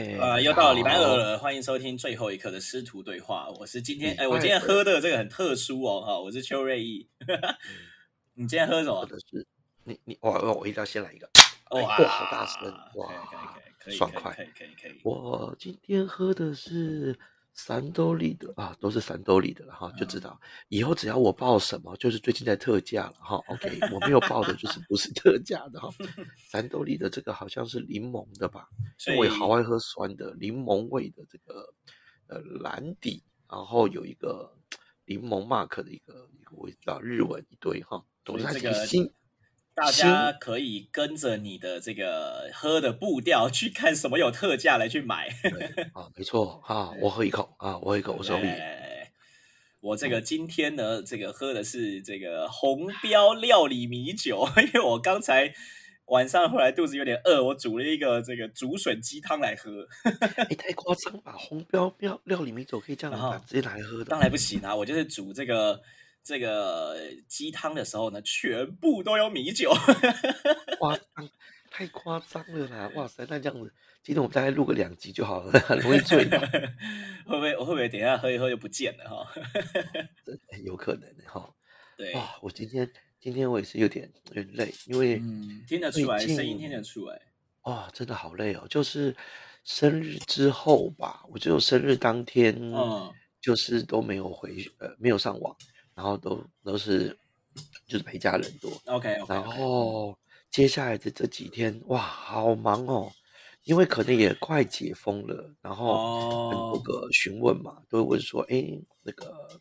[0.00, 3.50] 哎，啊，又到了礼拜二了，欢迎收听最后一刻的师徒对话。
[3.58, 7.06] 我是今天，哎，我今天喝的这个很特殊哦，哈，我是邱瑞义。
[8.32, 9.04] 你今天喝什么？
[9.04, 9.46] 的是
[9.84, 11.28] 你你我，我一定要先来一个，
[11.72, 13.12] 哇，好大声，哇，
[13.90, 14.98] 爽快，可以可以可以。
[15.04, 17.18] 我今天喝的是。
[17.62, 23.36] 三兜里的啊，都是三兜里的了哈，就知道以后只要我报什么，就是最近在特价了哈。
[23.48, 25.90] OK，我没有报的就是不是特价的哈。
[26.50, 28.66] 三兜里的这个好像是柠檬的吧？
[29.18, 31.74] 我也好爱喝酸的，柠檬味的这个
[32.28, 34.50] 呃蓝底，然后有一个
[35.04, 39.12] 柠檬 mark 的一个一个味道，日文一堆哈，都是这个新。
[39.80, 45.28] 大家可以跟着你的这个喝的步调去看什么有特价来去买
[45.94, 48.46] 啊，没错啊， 我喝一口啊，我喝一口，我手里。
[49.80, 55.54] 我这个今天呢，这个喝的是这个红标料理米酒， 因为我刚才
[56.08, 59.88] 晚上后来肚子有点饿，我煮了一个这个竹笋鸡汤来喝。
[60.36, 61.34] 哎，太夸张吧？
[61.38, 64.04] 红标料料理米酒可以这样直接拿来喝的？
[64.04, 65.80] 当然不行啊，我就是煮这个。
[66.22, 69.72] 这个鸡汤的时候呢，全部都有米酒，
[70.78, 71.28] 夸张，
[71.70, 72.90] 太夸张了啦！
[72.94, 76.38] 哇塞，那这样子，今天我们大概录个两集就好了， 很容易醉的。
[77.26, 77.56] 会不会？
[77.56, 79.32] 我会不会等一下喝一喝就不见了哈？
[80.64, 81.52] 有可能哈。
[81.96, 85.16] 对，哇，我今天今天我也是有点有点累，因为
[85.68, 87.20] 听得出来，声音听得出来。
[87.62, 88.66] 哇，真的好累哦！
[88.68, 89.14] 就是
[89.64, 95.54] 生日之后吧，我只有生日当天，嗯，就是都没有回呃，没有上网。
[95.94, 97.16] 然后都都是
[97.86, 100.18] 就是陪家人多，OK，然后
[100.50, 103.12] 接下来的这几天哇，好忙哦，
[103.64, 109.60] 因为可能也快解封了，然后很多个询问嘛，都会问说，哎，那个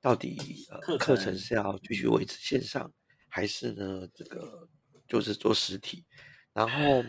[0.00, 2.90] 到底呃课程是要继续维持线上，
[3.28, 4.68] 还是呢这个
[5.06, 6.04] 就是做实体？
[6.52, 7.04] 然后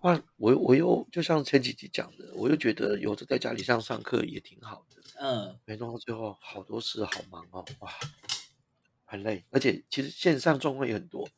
[0.00, 5.01] 哇，我我又就像前几集讲的，我又觉得有着在家里上上课也挺好的。
[5.24, 7.92] 嗯，没弄到最后，好多事，好忙哦，哇，
[9.04, 11.28] 很累，而且其实线上状况也很多，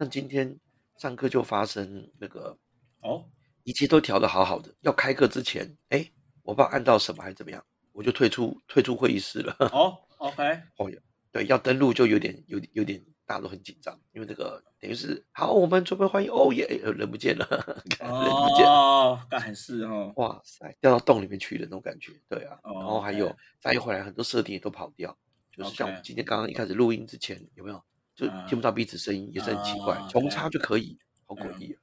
[0.00, 0.58] 像今天
[0.96, 2.58] 上课就发生那个
[3.02, 3.24] 哦，
[3.62, 6.10] 一切都调的好好的，要开课之前，哎，
[6.42, 9.54] 我不知道按到什么还是怎么样，我就退出退出会议室了。
[9.72, 10.42] 哦，OK，
[10.78, 10.90] 哦，
[11.30, 13.00] 对，要登录就有点有有点。
[13.30, 17.46] 大家都很紧张，因为这个等于是好，我们准备欢迎哦耶，人不见了，
[18.00, 25.16] 人不见哦，干事哦，哇塞，掉到洞里面去的那种感觉，对啊，然后还有再一回来，很多设定也都跑掉，
[25.52, 27.80] 就是像我们今天刚刚一开始录音之前有没有，
[28.16, 31.78] 就听不到彼此声音，也是很奇怪，重插就可以，好诡异啊，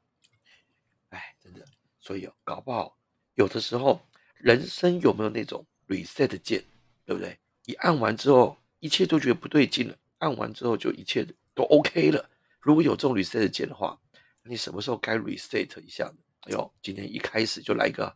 [1.11, 1.63] 哎，真的，
[2.01, 2.97] 所以哦，搞不好
[3.35, 4.01] 有的时候
[4.35, 6.61] 人生有没有那种 reset 键，
[7.05, 7.39] 对不对？
[7.67, 9.95] 一按完之后，一切都觉得不对劲了。
[10.19, 12.29] 按完之后就一切都 OK 了。
[12.59, 13.99] 如果有这种 reset 键的话，
[14.43, 16.15] 你什么时候该 reset 一下呢？
[16.41, 18.15] 哎呦，今天一开始就来一个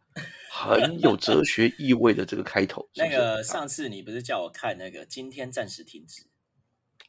[0.50, 2.88] 很有哲 学意味的这个开头。
[2.96, 6.24] 那个上次你不是叫我看那个今天暂时停止？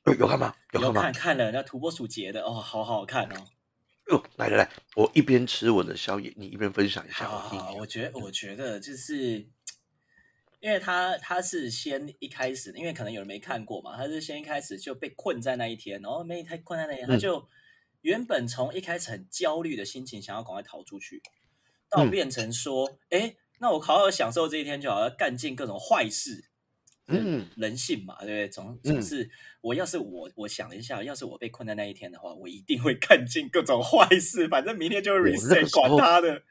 [0.06, 0.54] 有有看吗？
[0.72, 3.47] 有看吗看了那土拨鼠节的哦，好好看哦。
[4.10, 7.28] 哟，来来来，我一边吃我的宵夜，你一边分享一下。
[7.28, 9.47] 好，我觉得我觉得就是。
[10.62, 17.44] 因为他他是先一开始，因为可能有人没看过嘛，他是先一开始就被困在那一天，然后没太困在那一天，他就
[18.02, 21.20] 原本从一开始很焦虑的心情，想要赶快逃出去，
[21.90, 26.44] 到变成说，哎，那我好好享受这一天就好，要干尽各种坏事，
[27.08, 28.48] 嗯，人性嘛，对不对？
[28.48, 29.28] 总总是
[29.62, 36.44] 我要是我我想了一下，要是我被困在那一天的话，我一定会干尽各种坏事，反正明天就 reset，管他的。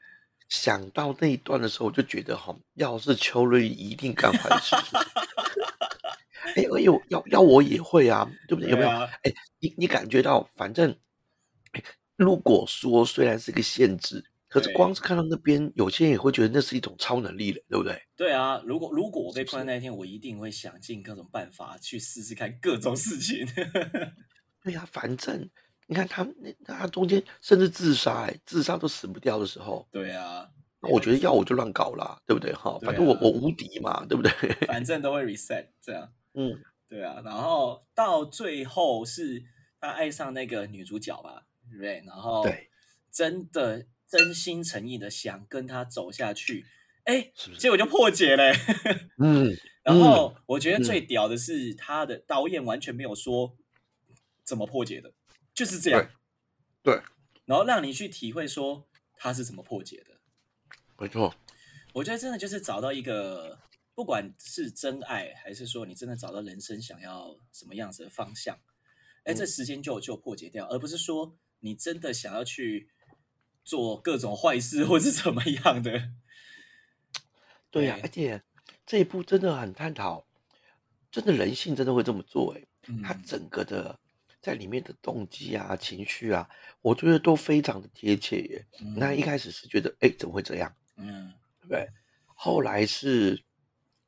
[0.52, 4.76] 想到那一段的时候，我就觉得哈，要是邱瑞一定干坏事。
[6.54, 8.70] 哎，哎呦，要要我也会啊，对不对？
[8.70, 8.90] 有没有？
[8.90, 10.94] 哎，你你感觉到，反正，
[12.16, 17.98] 如果说虽然是个限制，可是光是看到那边，有些人也会觉得那是一种超能力了，对不对？
[18.14, 23.46] 对啊，如果如果我被困在那一天，我一定会想尽各种办法去试试看各种事情。
[24.62, 25.48] 对呀，反正。
[25.92, 26.26] 你看他
[26.64, 30.48] 那他中间甚至自杀，自杀都死不掉的时候，对啊，
[30.80, 32.50] 那我觉得要我就乱搞啦，对不对？
[32.54, 34.32] 哈，反正我我无敌嘛，对不对？
[34.66, 36.58] 反正都会 reset 这样， 嗯，
[36.88, 37.20] 对啊。
[37.22, 39.44] 然后到最后是
[39.78, 42.02] 他爱上那个女主角吧，对不对？
[42.06, 42.70] 然后对，
[43.12, 46.64] 真的真心诚意的想跟他走下去，
[47.04, 48.50] 哎，结果就破解了，
[49.22, 49.54] 嗯。
[49.84, 53.56] 然后我觉得最屌的是他的导演完全没有说
[54.44, 55.12] 怎么破解的。
[55.54, 56.10] 就是这样，
[56.82, 57.02] 对，
[57.44, 60.20] 然后让你去体会说他是怎么破解的，
[60.98, 61.34] 没错。
[61.92, 63.58] 我觉得真的就是找到一个，
[63.94, 68.58] 不管是真爱，还是说你真的找到人生想要什么样子的方向，
[69.24, 72.88] 哎，这时间就就破解掉，而不是说你真的想要去
[73.62, 76.12] 做各种坏事或是怎么样的。
[77.70, 78.42] 对呀，而且
[78.86, 80.26] 这一部真的很探讨，
[81.10, 82.66] 真的人性真的会这么做哎，
[83.04, 84.00] 他整个的
[84.42, 86.46] 在里面的动机啊、情绪啊，
[86.80, 88.66] 我觉得都非常的贴切耶。
[88.96, 90.74] 那一开始是觉得哎怎么会这样？
[90.96, 91.88] 嗯，对不对？
[92.26, 93.42] 后来是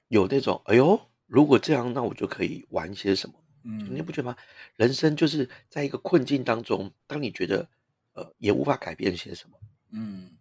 [0.09, 3.35] 有那种哎呦，如果这样，那我就可以玩些什么？
[3.63, 4.37] 嗯，你不觉得吗？
[4.77, 7.67] 人生就是在一个困境当中，当你觉得
[8.15, 9.59] 呃也无法改变些什么，
[9.93, 10.37] 嗯，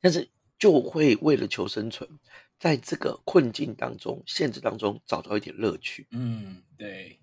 [0.00, 0.28] 但是
[0.58, 2.08] 就会为了求生存。
[2.58, 7.20] 在这个困境当中、限制当中找到一点乐趣，嗯，对，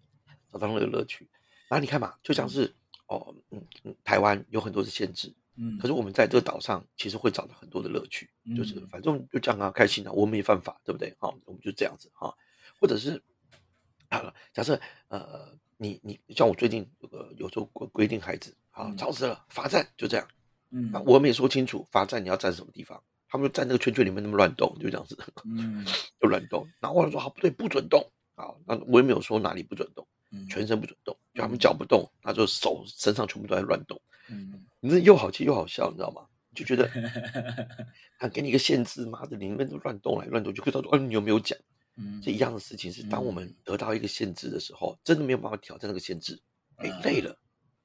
[0.51, 1.27] 找到那个乐趣。
[1.73, 2.71] 然后你看嘛，就像是
[3.07, 11.11] 哦，嗯嗯，台湾有很多的限制，嗯，可是我们在这个岛上其实会找到很多的乐趣，就是反正就这样啊，开心啊，我们没犯法，对不对？
[11.17, 12.31] 好，我们就这样子哈。
[12.79, 13.19] 或者是
[14.09, 20.27] 啊，假设呃，你你像我最近有个有时候规规定孩子啊，超时了罚站，就这样，
[20.69, 23.01] 嗯，我们也说清楚罚站你要站什么地方。
[23.27, 25.83] 他们就站那个圈圈里面那么乱动，就这样子，嗯，
[26.21, 26.69] 就乱动。
[26.79, 27.99] 然后我说好不对，不准动
[28.35, 28.53] 啊！
[28.67, 30.05] 那我也没有说哪里不准动，
[30.47, 33.99] 全身不准动，就他们脚不动，他就手身上全部都在乱动。
[34.29, 36.25] 嗯，你这又好气又好笑，你知道吗？
[36.55, 36.87] 就觉得
[38.19, 41.57] 他给你一个限制，妈的，里面都乱动来乱动，就会到说，嗯，你有没有讲？
[41.97, 46.39] 嗯，这一样的事情是，当我们得到一个限制的时候，真的没有办法挑战那个限制，
[46.77, 47.35] 哎，累了，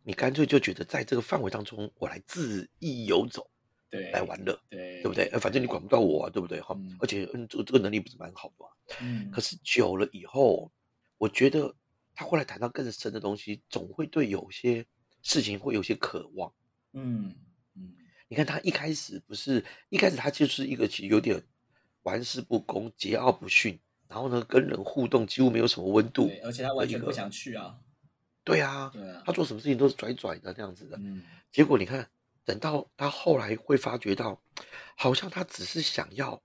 [0.03, 3.49] 你干脆就觉得在这个范围当中，我来恣意游走。
[3.91, 5.25] 对，来玩乐，对，对不对？
[5.29, 6.61] 呃，反正你管不到我啊，对不对？
[6.61, 8.67] 哈，而且，嗯，这个这个能力不是蛮好的嘛。
[9.01, 9.31] 嗯。
[9.31, 10.71] 可是久了以后，
[11.17, 11.75] 我觉得
[12.19, 14.85] 他后来谈到更深的东西，总会对有些
[15.23, 16.53] 事情会有些渴望。
[16.95, 17.33] 嗯
[17.77, 17.95] 嗯。
[18.27, 21.41] 你看他一开始不是一开始他就是一个其实有点
[22.03, 23.79] 玩世不恭、桀骜不驯，
[24.09, 27.79] 然后呢跟人互动几乎没有什么温度，而且他完全不想去啊。
[28.43, 28.93] 对啊，
[29.25, 30.99] 他做什么事情都是拽拽的这样子的。
[30.99, 31.23] 嗯。
[31.53, 32.11] 结果你看。
[32.45, 34.43] 等到他后来会发觉到，
[34.97, 36.43] 好像他只是想要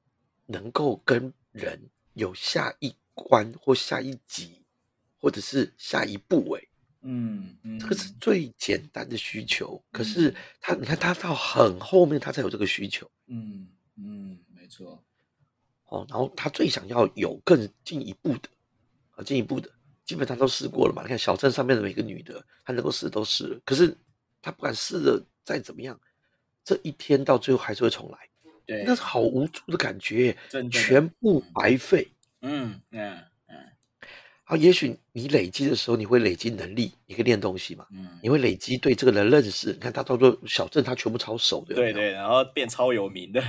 [0.48, 4.63] 能够跟人有下一关或下一集，
[5.24, 6.62] 或者是下一步，哎，
[7.04, 9.82] 嗯，这个是最简单的需求。
[9.90, 13.10] 可是他，你看他到很后面，他才有这个需求。
[13.28, 15.02] 嗯嗯，没错。
[15.86, 18.50] 哦，然后他最想要有更进一步的，
[19.12, 19.70] 啊，进一步的，
[20.04, 21.02] 基本上都试过了嘛。
[21.04, 23.96] 你看小镇上面的每个女的，她能够试都试了，可是
[24.42, 25.24] 她不管试的。
[25.46, 26.00] 再怎么样，
[26.64, 28.18] 这一天到最后还是会重来，
[28.66, 30.38] 对，那是好无助的感觉，
[30.70, 32.10] 全部白费。
[32.42, 33.24] 嗯嗯嗯。
[34.46, 37.88] 好，也许你累积的时候，你会累积能力，你可以练东西嘛。
[37.92, 38.20] 嗯。
[38.22, 41.74] 你会累积对这个人认识，你看他到做小镇，他全部超熟的。
[41.74, 43.42] 对对，然后变超有名的，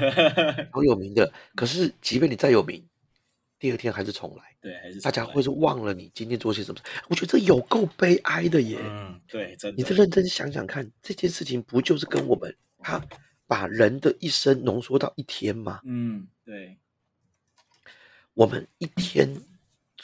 [0.72, 1.30] 超有名的。
[1.56, 2.80] 可是，即便你再有名，
[3.58, 4.44] 第二天还是重来。
[4.60, 6.80] 对，还是大家会是忘了你今天做些什么？
[7.08, 8.78] 我觉得这有够悲哀的耶。
[8.80, 9.76] 嗯，对，真的。
[9.76, 13.04] 你再认真想想看，这件事情不就是跟我们他
[13.48, 15.80] 把人的一生浓缩到一天吗？
[15.84, 16.78] 嗯，对。
[18.34, 19.36] 我们一天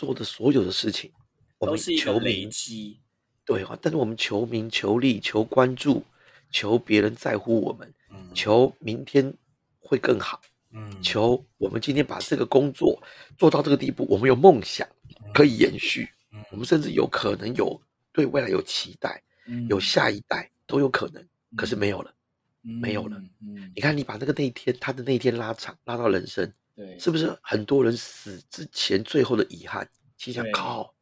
[0.00, 1.12] 做的所有的事情，
[1.58, 2.99] 我们求累积。
[3.44, 6.02] 对啊，但是我们求名、求利、求关注、
[6.50, 7.93] 求别人在乎我们，
[8.32, 9.31] 求明天
[9.79, 10.41] 会更好。
[10.73, 12.99] 嗯，求我们今天把这个工作
[13.37, 14.88] 做到这个地步，我们有梦想
[15.35, 16.08] 可以延续，
[16.50, 17.79] 我们甚至有可能有
[18.11, 19.23] 对未来有期待，
[19.69, 21.22] 有下一代都有可能，
[21.56, 22.15] 可是没有了，
[22.63, 23.20] 没有了。
[23.43, 29.87] 嗯，你看，你把那个那一天，他的那一天拉长，拉到人生，对，是不是很多人死之前最后的遗憾？
[30.17, 30.94] 心想靠。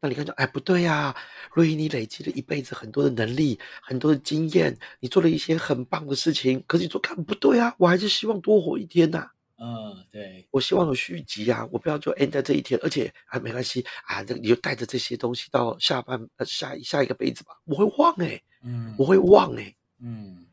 [0.00, 1.16] 那你看，就哎不对呀，
[1.52, 9.28] 若依你累积了一辈子很多的能力，很多的经验，你做了一些很棒的事情，可是你说看不对啊，我还是希望多活一天呐。
[9.56, 20.46] 嗯，对，我希望有续集啊，我不要就 end 在这一天，而且啊没关系啊，这你就带着这些东西到下半呃下下一个辈子吧，我会忘哎，嗯，我会忘哎，嗯，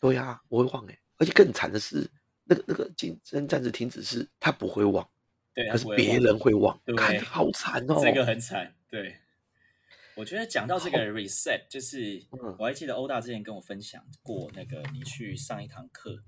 [0.00, 2.08] 对呀，我会忘哎，而且更惨的是，
[2.48, 5.06] 那个那个竞争暂时停止是，他不会忘，
[5.52, 8.74] 对，可是别人会忘，看好惨哦，这个很惨。
[8.88, 9.16] 对，
[10.14, 12.22] 我觉得讲到这个 reset，就是
[12.58, 16.22] 我还记得欧大之前跟我分享过那个你去上一堂课，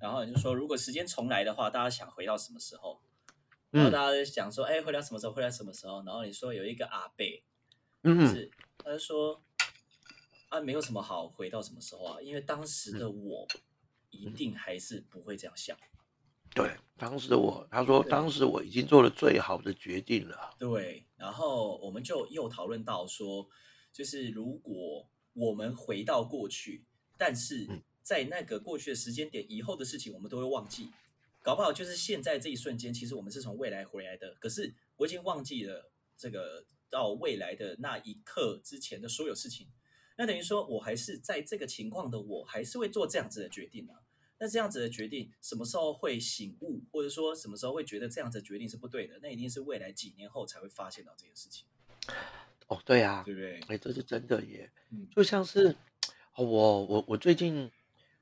[0.00, 3.00] 然后你就说如果时间重来的话，大家想回到什么时候？
[3.70, 5.32] 然后大家就想说，哎，回到什么时候？
[5.32, 6.02] 回到什么时候？
[6.04, 7.44] 然后你说有一个阿贝，
[8.02, 9.40] 嗯，是他就说
[10.48, 13.46] 啊，没有什么好回到什么时候啊，因为当时的我
[14.10, 15.76] 一定还是不会这样想。
[16.54, 20.54] 对，当时的我，他说当时我已经做了最好的决定了。
[20.58, 23.48] 对，然后我们就又讨论到说，
[23.92, 26.84] 就是如果我们回到过去，
[27.16, 27.68] 但是
[28.02, 30.90] 在那个过去的时间点以后的事情，我们都会忘记，
[31.40, 39.68] 搞不好就是现在这一瞬间，其实我们是从未来回来的，可是我已经忘记了这个到未来的那一刻之前的所有事情，
[40.20, 43.94] 那等于说我还是在这个情况的，我还是会做这样子的决定呢。
[44.38, 49.18] 那这样子的决定什么时候会醒悟，或者说什么时候会觉得这样子决定是不对的？
[49.22, 51.64] 那一定是未来几年后才会发现到这件事情。
[52.66, 53.60] 哦，对啊，对不对？
[53.68, 54.70] 哎，这是真的耶。
[54.90, 55.74] 嗯就像是
[56.36, 56.44] 我
[56.84, 57.70] 我我最近，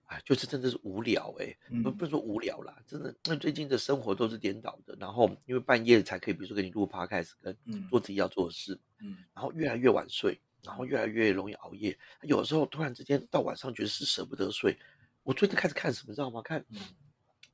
[0.04, 4.96] 哎，就是真的是无聊哎，嗯不不是说无聊啦，真的，那最近的生活都是颠倒的。
[5.00, 11.98] 然后因为半夜才可以，比如说给你录 podcast 跟嗯做自己要做的事，嗯然后越来越晚睡，然后越来越容易熬夜。
[12.22, 14.78] 有的时候突然之间到晚上觉得是舍不得睡。
[15.22, 16.40] 我最近开始看什么，知道吗？
[16.42, 16.80] 看嗯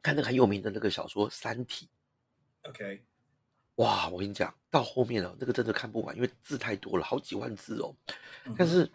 [0.02, 1.88] 看那个很有名的那个小说《三体》。
[2.70, 3.02] ，OK，
[3.76, 7.96] 哇，我跟你讲，到后面了，那个真的看不完，因为字太多了，好几万字哦。
[8.44, 8.88] 嗯但是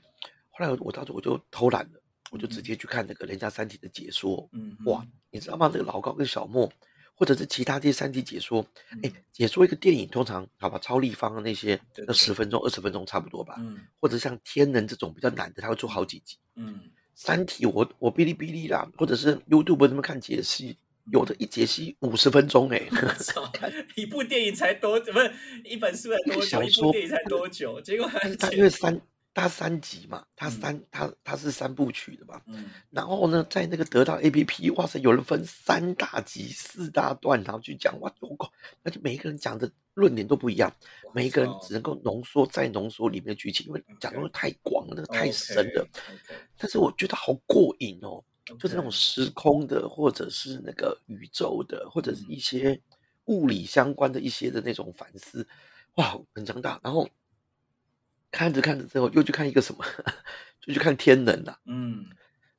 [0.52, 2.02] 后来我到时候我就偷懒了，
[2.32, 4.48] 我就嗯直接去看那个人家《三体》的解说。
[4.54, 5.68] 嗯哇，你知道吗？
[5.68, 6.72] 这个老高跟小莫，
[7.20, 13.56] 或者是其他这些三体解说，哎嗯，解说一个电影通常好吧，超立方的那些对，那十分钟、二十分钟差不多吧。
[13.60, 16.38] 嗯或者像天能这种比较难的，他会做好几集。
[16.56, 16.80] 嗯
[17.14, 20.78] 三体我我哔哩哔哩啦，或者是 YouTube 那边看解析，
[21.12, 22.82] 有的一解析五十分钟哎、
[23.20, 23.52] 操，
[23.96, 25.22] 一部电影才多，怎么
[25.66, 26.64] 一本书才多久？
[26.64, 27.82] 一部电影才多久？
[27.82, 28.10] 结果
[28.40, 28.98] 他因为三
[29.40, 32.70] 它三集嘛，它嗯三它它是三部曲的嘛，嗯。
[32.90, 38.52] 然后呢，在那个得到 A P P，哇塞，有人分三大集、四大段，然后去讲，哇，我靠，
[38.84, 40.72] 而且每一个人讲的论点都不一样，
[41.14, 45.88] 每一个人只能够浓缩再浓缩里面的剧情，因为讲的太广了，那个太深了。
[46.58, 48.24] 但是我觉得好过瘾哦，
[48.60, 52.80] 就是那种时空的，或者是那个宇宙的，或者是一些
[53.26, 55.48] 物理相关的一些的那种反思，
[55.96, 56.80] 哇，很强大。
[56.84, 57.08] 然后
[58.32, 59.84] 看着看着之后，又去看一个什么，
[60.62, 61.60] 就去看《天能》啦。
[61.66, 62.06] 嗯，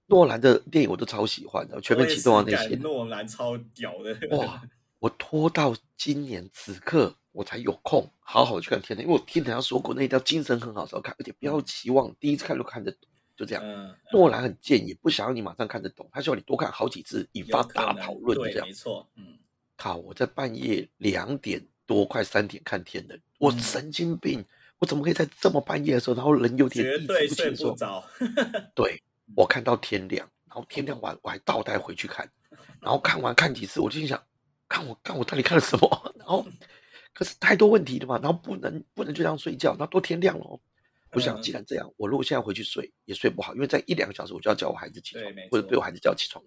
[0.06, 2.74] 诺兰的电影我都超喜欢的，全面启动啊那些。
[2.76, 4.62] 诺兰超屌的，哇，
[4.98, 13.62] 我拖到今年此刻我才有空好好地去看《天能》，因为我听人家说过那一条精神很好时候看，而且不要期望第一次看就看得懂，就这样。
[13.64, 18.72] 嗯，诺兰很贱，也，不想要你马上看得懂，他希望你多看好几次，引发大讨论，就对，这样没。
[18.72, 19.38] 错，嗯，
[19.76, 24.44] 靠，我在半夜两点多快三点看《天能》，我嗯神经病，
[24.80, 27.76] 我怎么可以在这么半夜的时候，然后人有点绝意对睡识不清楚？
[28.74, 29.00] 对，
[29.36, 32.28] 我看到天亮，然后天亮完我还倒带回去看，
[32.80, 34.20] 然后看完看几次，我就心想，
[34.68, 36.12] 看我看我到底看了什么？
[36.18, 36.44] 然后
[37.12, 40.58] 可是太多问题了嘛，然后不能不能就这样睡觉，然后都天亮了哦。
[41.12, 46.40] 我想，嗯既然这样，我如果现在回去睡也睡不好，因为在一两个小时我就要叫我孩子起床或者被我孩子叫起床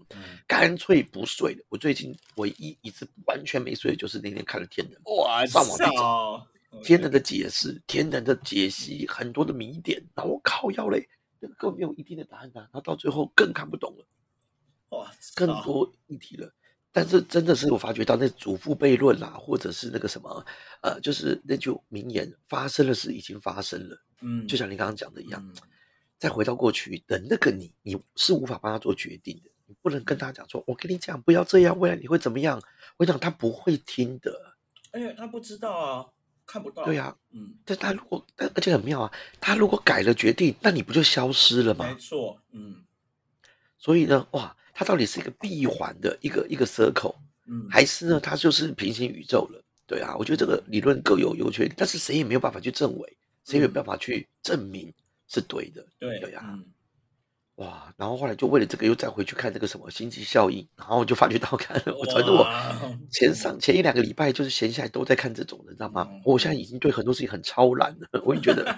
[0.47, 1.65] 干脆不睡了。
[1.67, 6.47] 我最近唯一一次完全没睡的就是那天看了《天人》，哇上网去找操，
[6.81, 11.07] 天然的解释、天然的解析，很多的谜点，然后我靠腰嘞，
[11.39, 14.05] 那个根本没有一定的答案呐、然后到最后更看不懂了，
[14.89, 16.51] 哇，更多议题了。
[16.91, 20.45] 但是真的是我发觉到那祖父悖论啦，或者是那个什么，
[20.81, 25.55] 呃，就是那句名言，发生的事已经发生了，嗯，就像你刚刚讲的一样，嗯
[26.19, 32.61] 再回到过去的那个你，你是无法帮他做决定的，你不能跟他讲说，我跟你讲不要这样，未来你会怎么样？
[32.95, 34.55] 我讲他不会听的，
[34.93, 36.05] 而且他不知道啊，
[36.53, 41.87] 看不到，对啊，嗯，但他如果，但而且很妙啊，他如果改了决定，那你不就消失了吗？
[41.89, 42.83] 没错，嗯
[43.79, 47.15] 所以呢，哇，它到底是一个闭环的一个一个 circle，
[47.47, 49.59] 嗯，还是呢，它就是平行宇宙了？
[49.87, 54.93] 对啊，我觉得这个理论各有优缺点，但是谁也没有办法去证伪，谁也没有办法去证明
[55.27, 55.83] 是对的。
[55.97, 56.63] 对对啊，嗯
[57.55, 62.47] 哇，然后后来就为了这个又再回去看这个什么星际效应，然后我就发觉到看，我觉得我
[63.11, 66.21] 前上前一两个礼拜就是闲下来都在看这种的，你知道吗嗯？
[66.25, 68.65] 我现在已经对很多事情很超然了，我也觉得。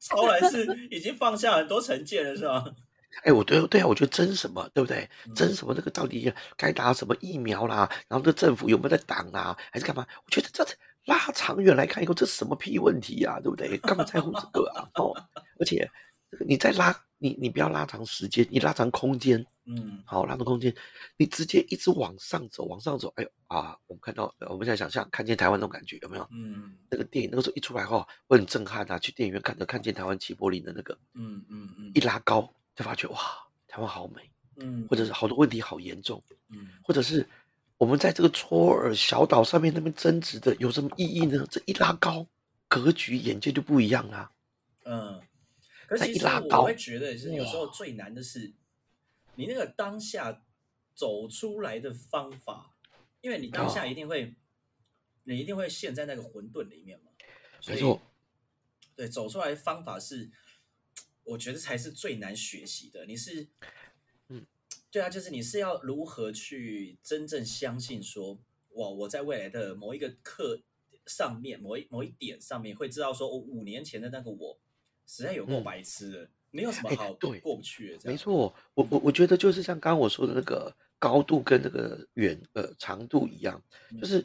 [0.00, 2.64] 超然是已经放下很多成见了，是吧？
[3.24, 5.08] 哎，我对对啊，我觉得争什么，对不对？
[5.26, 5.72] 嗯争什么？
[5.74, 7.88] 那个到底该打什么疫苗啦？
[8.08, 9.56] 然后这政府有没有在挡啊？
[9.72, 10.06] 还是干嘛？
[10.24, 10.62] 我觉得这
[11.06, 13.38] 拉长远来看以后，这是什么屁问题啊？
[13.40, 13.78] 对不对？
[13.78, 14.88] 干嘛在乎这个啊？
[14.96, 15.14] 哦，
[15.58, 15.90] 而且
[16.30, 20.74] 这个你再拉，你你不要拉长时间，你拉长空间，嗯好，拉长空间，
[21.16, 23.12] 你直接一直往上走，往上走。
[23.16, 26.28] 哎呦啊，我们看到，呃我们现在想象看见台湾那种感觉，有没有？
[26.32, 28.98] 嗯那个电影那个时候一出来后，我很震撼啊！
[28.98, 33.18] 去电影院看的，看见台湾齐柏林的那个嗯嗯嗯一拉高，就发觉哇，
[33.68, 34.28] 台湾好美。
[34.56, 37.28] 嗯，或者是好多问题好严重，嗯或者是
[37.76, 41.44] 我们在这个搓尔小岛上面那边争执的有什么意义呢？
[41.50, 42.24] 这一拉高，
[42.68, 44.30] 格局眼界就不一样啦。
[44.84, 45.20] 嗯，
[45.86, 48.52] 可是其实我会觉得，是有时候最难的是
[49.36, 50.44] 你那个当下
[50.94, 52.76] 走出来的方法，
[53.20, 54.34] 因为你当下哦一定会，
[55.24, 57.10] 你一定会陷在那个混沌里面嘛。
[57.60, 58.00] 所以没错，
[58.94, 60.30] 对，走出来的方法是，
[61.24, 63.06] 我觉得才是最难学习的。
[63.06, 63.48] 你是，
[64.28, 64.46] 嗯，
[64.90, 68.38] 对啊，就是你是要如何去真正相信说，
[68.70, 70.62] 哇，我在未来的某一个课
[71.06, 74.60] 上面，某一某一点上面会知道说，我五年前的那个我
[75.06, 76.28] 实在有够嗯白痴的。
[76.50, 77.98] 没有什么好对过不去的。
[78.04, 83.60] 没错，我我我觉得就是像刚刚我说的那个高度跟那个远呃长度一样，
[84.00, 84.24] 就是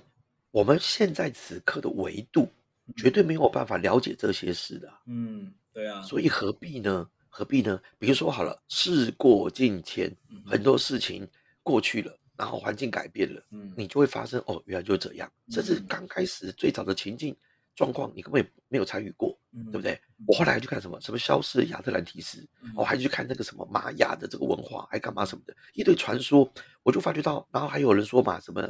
[0.51, 2.47] 我们现在此刻的维度
[2.95, 4.93] 绝对没有办法了解这些事的。
[5.07, 6.03] 嗯，对啊。
[6.03, 7.09] 所以何必呢？
[7.29, 7.81] 何必呢？
[7.97, 11.27] 比如说好了，事过境迁，很多事情
[11.63, 15.31] 过去了，然后环境改变了，嗯，你就会发生哦，原来就这样。
[15.49, 17.35] 甚至刚开始最早的情境
[17.79, 19.39] 状况，你根本没有参与过，
[19.71, 19.97] 对不对？
[20.27, 22.45] 我后来还去看什么什么消失的亚特兰蒂斯，
[22.75, 26.51] 我还去看那个什么玛雅的这个文化，还干嘛什么的，一堆传说，
[26.83, 28.67] 我就发觉到，然后还有人说嘛，什么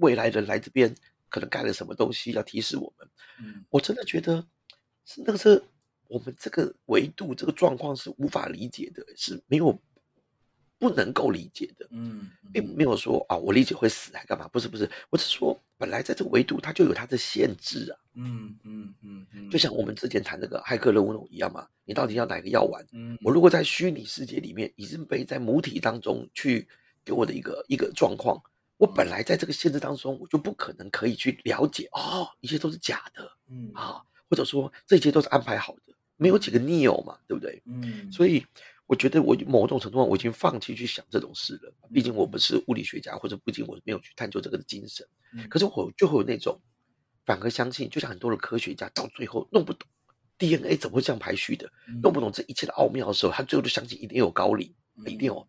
[0.00, 0.92] 未来人来这边
[1.28, 4.44] 可能盖了什么东西要提示我们，嗯，我真的觉得
[5.04, 5.62] 是那个是。
[6.08, 9.80] 我们这个维度、这个状况是无法理解的，是没有
[10.80, 11.86] 不能够理解的。
[11.90, 14.48] 嗯，并没有说啊，我理解会死还干嘛？
[14.48, 17.94] 不是不是，我是说，本来在这个维度它就有它的限制啊。
[18.14, 22.84] 嗯嗯嗯嗯，就像我们之前谈那个骇客任务一样嘛，你到底要哪个药丸？
[22.92, 26.66] 嗯，我如果在虚拟世界里面已经被在母体当中去
[27.04, 28.42] 给我的一个一个状况，
[28.78, 33.30] 我本来在这个限制当中，我就不可能可以去了解哦，一切都是假的。
[33.48, 35.92] 嗯啊，或者说这一切都是安排好的。
[36.16, 37.62] 没有几个 neo 嘛，对不对？
[37.64, 38.44] 嗯，所以
[38.90, 41.72] 我觉得我某种程度上我已经放弃去想这种事了。
[41.94, 45.06] 毕竟我不是物理学家，或者毕竟我没有去探究这个的精神。
[45.48, 46.60] 可是我就会有那种
[47.24, 49.88] 反而相信，就像很多的科学家到最后弄不懂
[50.38, 51.70] DNA 怎么会这样排序的，
[52.02, 54.74] 弄不懂这一切的奥妙的时候，他最后就相信一定有高龄，
[55.06, 55.46] 一定有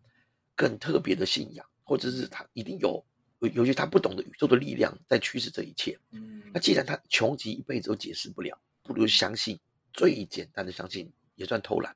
[0.54, 3.04] 更特别的信仰，或者是他一定有，
[3.40, 5.98] 尤其他不懂的宇宙的力量在驱使这一切。
[6.12, 9.58] 嗯，那既然他穷极一辈子都解释不了，不如相信。
[9.92, 11.94] 最简单的相信也算偷懒，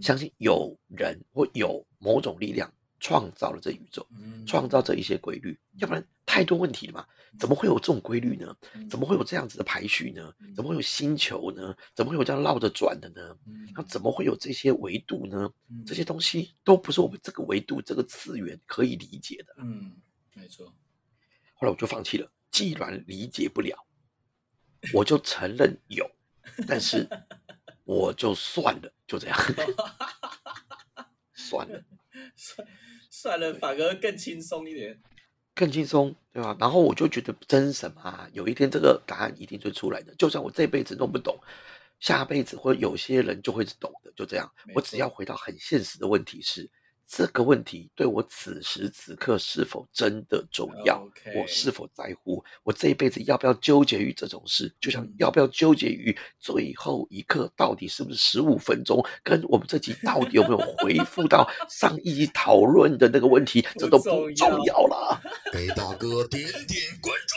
[0.00, 4.06] 相信有人或有某种力量创造了这宇宙，
[4.46, 7.06] 创造这一些规律，要不然太多问题了嘛？
[7.38, 8.56] 怎么会有这种规律呢？
[8.88, 10.32] 怎么会有这样子的排序呢？
[10.54, 11.76] 怎么会有星球呢？
[11.94, 13.36] 怎么会有这样绕着转的呢？
[13.74, 15.52] 那怎么会有这些维度呢？
[15.84, 19.54] 这些东西都不是我们这个维度、这个次元可以理解的。
[19.58, 19.94] 嗯，
[20.32, 20.66] 没错。
[21.52, 23.76] 后来我就放弃了，既然理解不了，
[24.94, 26.10] 我就承认有。
[26.66, 27.06] 但是
[27.86, 29.38] 我就算了，就这样，
[31.32, 31.82] 算了，
[32.36, 32.68] 算
[33.08, 35.00] 算了，反而更轻松一点，
[35.54, 36.54] 更轻松，对吧？
[36.60, 40.14] 然后我就觉得真什么，有一天这个答案一定会出来的。
[40.16, 41.38] 就算我这辈子弄不懂，
[42.00, 44.52] 下辈子或有些人就会懂的，就这样。
[44.74, 46.68] 我只要回到很现实的问题是。
[47.08, 51.00] 这个问题对我此时此刻是否真的重要？
[51.36, 52.42] 我是否在乎？
[52.64, 54.74] 我这一辈子要不要纠结于这种事？
[54.80, 59.06] 就像要不要纠结于最后一刻到底是不是十五分钟？
[59.22, 63.64] 跟我们这集到底有没有回复到 上一集讨论的那个问题？
[63.78, 65.22] 这都不重要了。
[65.54, 67.36] 给大哥点点关注。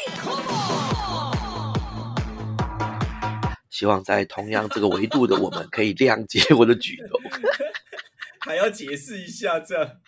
[3.69, 7.21] 希望在同样这个维度的我们可以谅解我的举动。
[8.41, 9.99] 还要解释一下，这样。